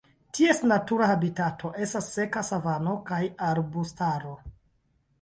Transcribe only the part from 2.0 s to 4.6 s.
seka savano kaj arbustaro.